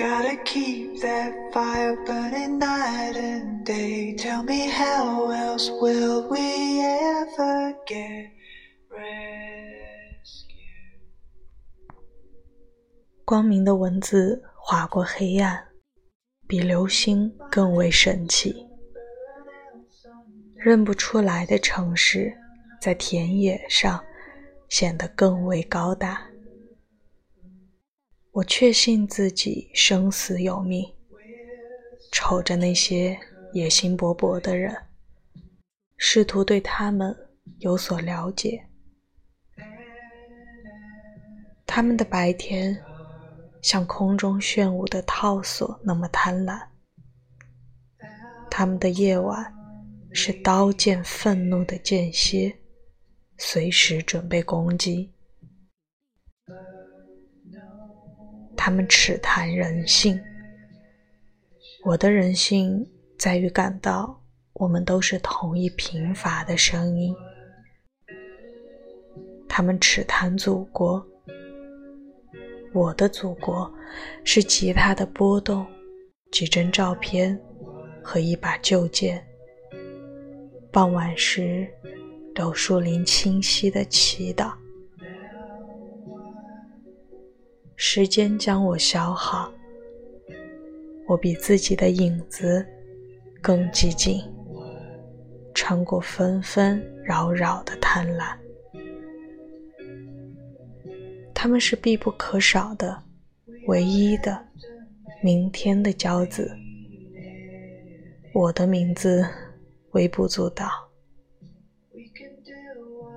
[0.00, 4.16] Gotta keep that fire burning night and day.
[4.16, 8.30] Tell me how else will we ever get
[8.90, 9.10] rescued?
[13.26, 15.68] 光明的文字划过黑暗，
[16.46, 18.66] 比流星更为神奇。
[20.56, 22.34] 认不出来的城市，
[22.80, 24.02] 在田野上
[24.70, 26.29] 显得更为高大。
[28.40, 30.82] 我确信自己生死有命，
[32.10, 33.18] 瞅着那些
[33.52, 34.74] 野心勃勃的人，
[35.98, 37.14] 试图对他们
[37.58, 38.64] 有所了解。
[41.66, 42.82] 他们的白天
[43.60, 46.58] 像空中炫舞的套索那么贪婪，
[48.50, 49.54] 他们的夜晚
[50.12, 52.56] 是刀剑愤怒的间歇，
[53.36, 55.12] 随时准备攻击。
[58.62, 60.20] 他们耻谈人性，
[61.82, 67.16] 我的人性在于感到我们都是同一贫乏的声音。
[69.48, 71.02] 他们耻谈祖国，
[72.74, 73.72] 我的祖国
[74.24, 75.66] 是吉他的波动、
[76.30, 77.40] 几帧照片
[78.04, 79.26] 和一把旧剑。
[80.70, 81.66] 傍晚时，
[82.34, 84.52] 柳树林清晰的祈祷。
[87.82, 89.50] 时间将我消耗，
[91.08, 92.64] 我比自己的影子
[93.40, 94.20] 更激进，
[95.54, 98.36] 穿过纷纷扰扰的贪婪。
[101.32, 103.02] 他们是必不可少的、
[103.66, 104.46] 唯一的、
[105.22, 106.54] 明天的骄子。
[108.34, 109.26] 我的名字
[109.92, 110.68] 微不足道，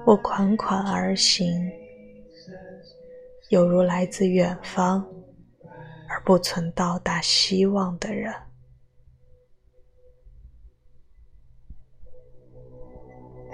[0.05, 1.69] 我款款而行。
[3.49, 5.05] 犹如来自远方
[6.07, 8.33] 而不存到达希望的人。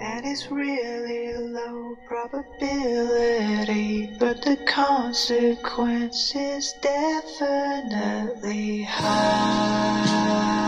[0.01, 10.58] And it's really low probability, but the consequence is definitely high.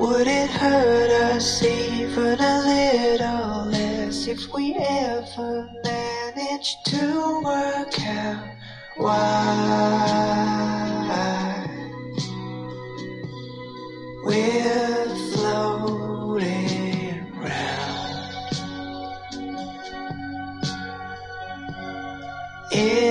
[0.00, 8.42] Would it hurt us even a little less if we ever managed to work out
[8.96, 9.26] why
[14.24, 18.54] we're floating round
[22.72, 23.09] in